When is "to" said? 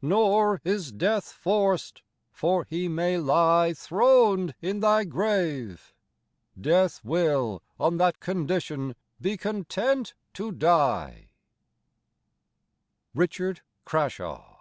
10.32-10.52